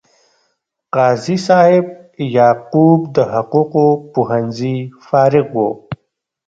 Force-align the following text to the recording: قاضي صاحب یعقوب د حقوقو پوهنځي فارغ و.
قاضي 0.95 1.35
صاحب 1.47 1.85
یعقوب 2.37 2.99
د 3.15 3.17
حقوقو 3.33 3.87
پوهنځي 4.13 4.77
فارغ 5.07 5.47
و. 5.55 5.57